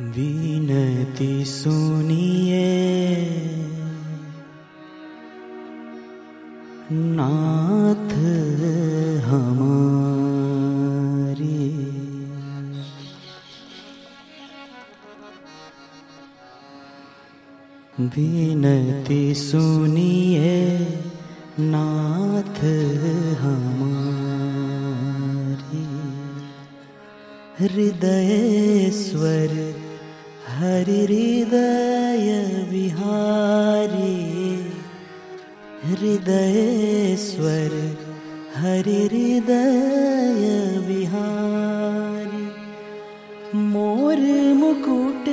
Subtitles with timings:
[0.00, 2.76] विनती सुनिए।
[6.92, 8.14] नाथ
[9.24, 9.90] हमारी।
[18.00, 20.78] विनती सुनिए
[21.60, 22.58] नाथ
[23.40, 24.10] हमारी।
[27.64, 29.79] हृदय हरि
[30.58, 32.28] हृदय
[32.70, 34.16] विहारी
[35.90, 37.74] हृदयेश्वर
[38.56, 40.44] हरि हृदय
[40.88, 42.42] विहारी
[43.72, 44.22] मोर
[44.60, 45.28] मुकुट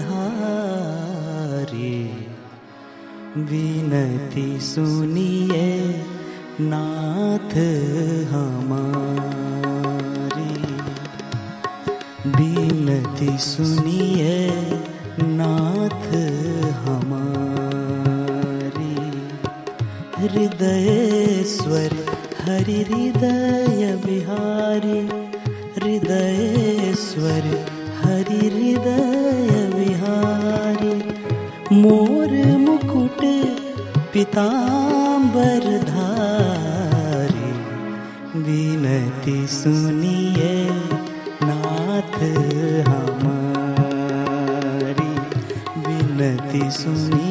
[0.00, 1.98] धारी
[3.50, 5.68] विनती सुनिए
[6.72, 7.54] नाथ
[8.32, 9.09] हमारी
[12.26, 14.50] विनती सुनिए
[15.22, 16.06] नाथ
[16.74, 17.38] हमारी।
[20.22, 25.08] हृदयेश्वर, हरि हृदय बिहारी।
[25.76, 27.66] हृदयेश्वर,
[28.02, 31.02] हरि हृदय बिहारी।
[31.72, 33.18] मोर मुकुट
[34.12, 37.50] पीताम्बर धारी।
[38.40, 40.59] विनती सुनिए
[46.52, 47.29] विनती सुनिए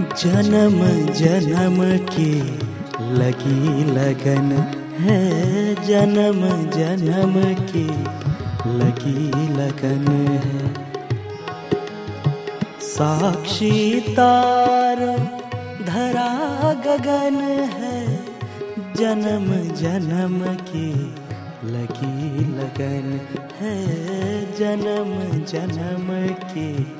[0.00, 2.40] जन्म जन्म की
[3.00, 5.30] लगी लगन है।
[5.74, 7.86] जन्म जन्म की
[8.78, 10.12] लगी लगन
[10.44, 10.74] है।
[12.80, 14.96] साक्षी तार,
[15.86, 17.34] धरा गगन
[17.74, 18.16] है।
[18.96, 21.14] जन्म जन्म की
[21.64, 23.20] लगी लगन
[23.60, 23.86] है।
[24.52, 26.96] जन्म जन्म की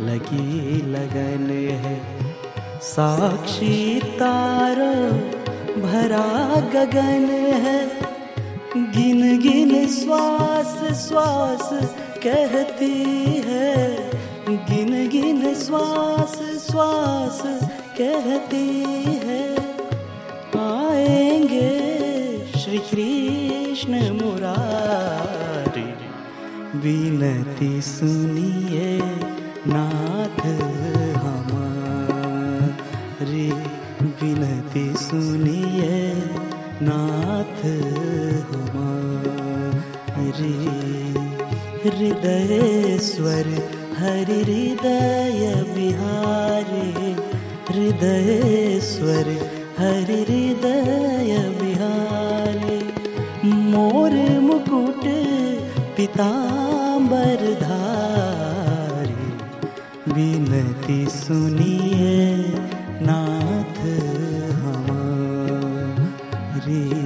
[0.00, 2.21] लगी लगन है।
[2.82, 5.12] साक्षी तारो
[5.82, 8.00] भरा गगन है।
[8.76, 11.68] गिन गिन श्वास श्वास
[12.26, 14.10] कहती है।
[14.48, 17.60] गिन गिन श्वास श्वास
[18.00, 19.56] कहती है।
[20.56, 25.94] आएँगे श्री कृष्ण मुरारी।
[26.78, 29.11] विनती सुनिए।
[33.22, 33.50] हमारी
[34.02, 36.12] विनती सुनिए,
[36.82, 37.60] नाथ
[38.50, 39.12] हमारी।
[41.84, 43.46] हृदयेश्वर
[43.98, 46.90] हरि हृदय बिहारी
[47.70, 49.30] हृदयेश्वर
[49.78, 52.80] हरि हृदय बिहारी
[53.44, 55.02] मोर मुकुट
[55.96, 59.22] पीताम्बर धारी।
[60.12, 62.31] विनती सुनिए
[66.72, 67.01] हमारी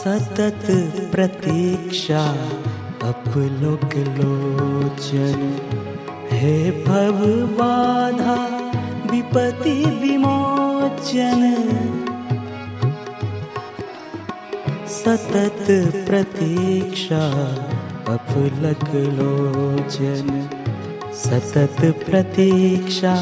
[0.00, 0.66] सतत
[1.12, 2.20] प्रतीक्षा
[3.08, 5.40] अपलोक लोचन
[6.32, 7.18] हे भव
[7.58, 8.36] बाधा
[9.10, 11.42] विपति विमोचन।
[14.88, 15.66] सतत
[16.08, 17.22] प्रतीक्षा
[18.14, 18.88] अपलक
[19.18, 20.48] लोचन
[21.24, 23.14] सतत प्रतीक्षा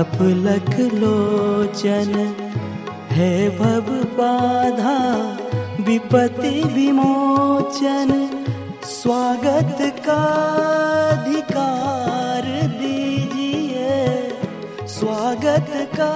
[0.00, 2.14] अपलक लोचन
[3.12, 4.96] हे भव बाधा
[5.80, 8.30] विपति विमोचन,
[8.84, 14.06] स्वागत का अधिकार दीजिए।
[14.86, 16.10] स्वागत का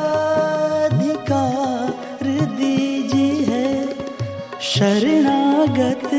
[0.84, 3.94] अधिकार दीजिए।
[4.60, 6.10] शरणागत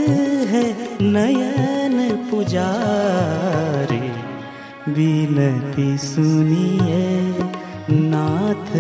[0.50, 4.12] है नयन पुजारी।
[4.92, 7.36] विनती सुनिए,
[7.90, 8.72] नाथ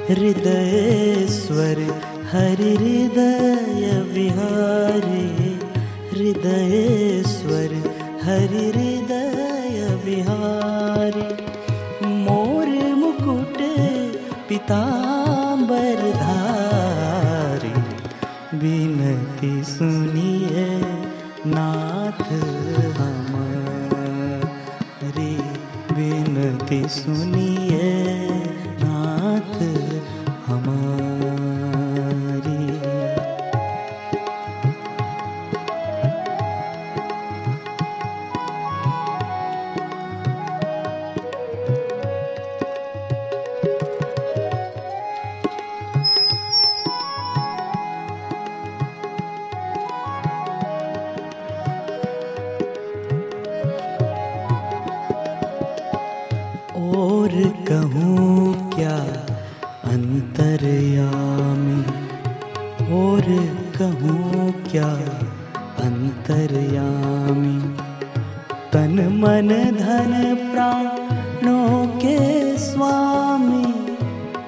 [0.09, 2.01] हृदयेश्वर
[2.31, 5.59] हरि हृदय विहारी।
[6.13, 7.93] हृदयेश्वर
[8.23, 11.35] हरि हृदय विहारी।
[12.05, 13.57] मोर मुकुट
[14.49, 17.81] पिताम्बर धारी।
[18.57, 20.79] विनती सुनिए
[22.21, 23.35] नाथ हम
[25.03, 25.31] रे
[25.95, 27.48] विनति सुनी।
[60.19, 61.81] अंतर्यामी।
[62.93, 63.21] और
[63.77, 64.89] कहूँ क्या
[65.85, 67.59] अंतर्यामी?
[68.73, 73.95] तन मन धन प्राणों के स्वामी।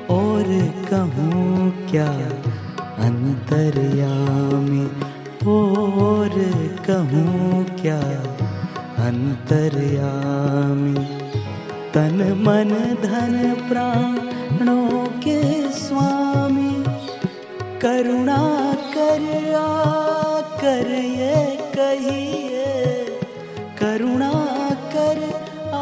[0.10, 2.12] और कहूँ क्या
[3.08, 4.86] अंतर्यामी?
[5.48, 6.30] और
[6.88, 8.02] कहूँ क्या
[9.08, 11.06] अंतरयामी?
[11.94, 12.70] तन मन
[13.04, 16.74] धन प्राणों के स्वामी
[17.82, 18.40] करुणा
[18.96, 19.22] कर
[20.62, 21.36] कर ये
[21.76, 22.74] कहिए।
[23.80, 24.32] करुणा
[24.94, 25.20] कर
[25.74, 25.76] आ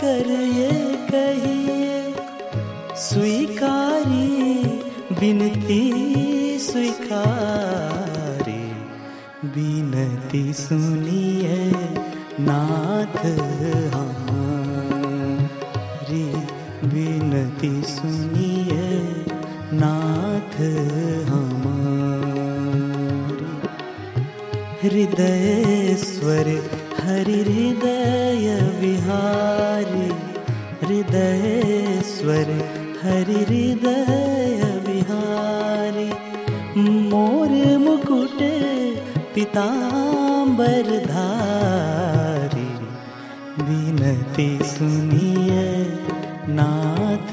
[0.00, 0.70] कर ये
[1.10, 2.14] कहिए।
[2.96, 4.30] स्वीकारी
[5.20, 5.82] विनती
[6.62, 8.64] स्वीकारी
[9.56, 11.58] विनती सुनिए
[12.40, 13.18] नाथ
[13.94, 14.11] हमारी
[24.82, 26.48] हृदयेश्वर
[27.00, 28.46] हरिहृदय
[28.80, 30.08] विहारि
[30.80, 32.50] हृदयेश्वर
[33.02, 36.08] हरिहृदय विहारि
[37.12, 37.52] मोर
[37.84, 38.50] हृदयविहार
[39.34, 39.90] पिताम्बरधारि
[43.68, 45.52] विनति सुनिय
[46.58, 47.32] नाथ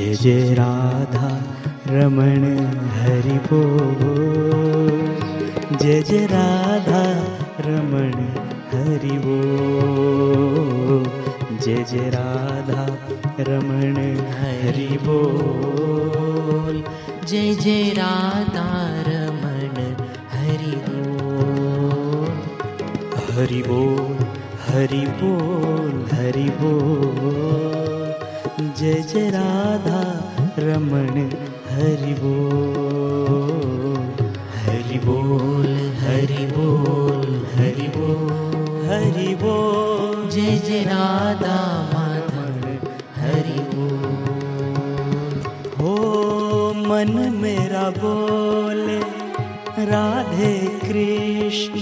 [0.00, 1.28] जय जय राधा
[1.86, 2.44] रमण
[2.92, 5.16] हरि बोल।
[5.76, 7.02] जय जय राधा
[7.60, 8.14] रमण
[8.72, 11.04] हरि बोल।
[11.58, 12.84] जय जय राधा
[13.40, 13.96] रमण
[14.30, 16.84] हरि बोल।
[17.26, 18.66] जय जय राधा
[19.06, 19.76] रमण
[20.32, 22.34] हरि बोल।
[23.34, 24.16] हरि बोल
[24.68, 27.99] हरि बोल हरि बोल।
[28.80, 31.30] जय जय राधा रमण
[31.70, 34.24] हरि बोल।
[34.54, 45.42] हरि बोल हरि बोल हरि बोल। हरि बोल। जय जय राधा माधव हरि बोल।
[45.80, 49.00] हो मन मेरा बोले
[49.84, 51.80] राधे कृष्ण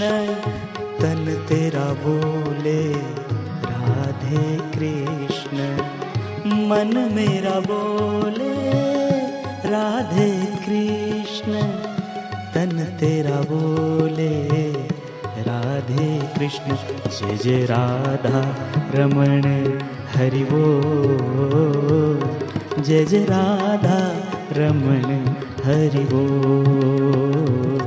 [1.01, 2.93] तन तेरा बोले।
[3.69, 5.98] राधे कृष्ण।
[6.69, 8.53] मन मेरा बोले
[9.71, 10.29] राधे
[10.65, 11.61] कृष्ण
[12.53, 14.33] तन तेरा बोले।
[15.47, 18.41] राधे कृष्ण जय जय राधा
[18.95, 19.45] रमण
[20.15, 22.19] हरि बोल
[22.83, 23.99] जय जय राधा
[24.57, 25.07] रमण
[25.65, 27.79] हरि बोल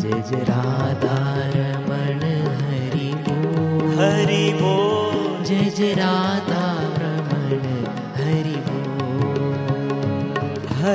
[0.00, 1.16] जय जय राधा
[1.56, 2.20] रमण
[2.64, 6.55] हरि बोल हरि बोल जय जय राधा